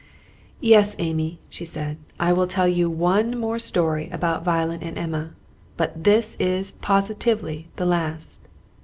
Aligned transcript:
"Yes, 0.61 0.95
Amy," 0.97 1.37
she 1.47 1.63
said, 1.63 1.97
"I 2.19 2.33
will 2.33 2.47
tell 2.47 2.67
you 2.67 2.89
one 2.89 3.37
more 3.37 3.59
story 3.59 4.09
about 4.09 4.43
Violet 4.43 4.81
and 4.81 4.97
Emma; 4.97 5.29
but 5.77 6.05
this 6.05 6.35
is 6.39 6.71
positively 6.71 7.67
the 7.75 7.85
last." 7.85 8.41